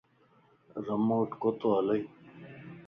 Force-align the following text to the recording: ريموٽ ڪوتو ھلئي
ريموٽ 0.85 1.29
ڪوتو 1.41 1.67
ھلئي 1.77 2.01